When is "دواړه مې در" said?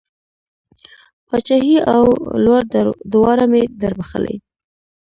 3.13-3.93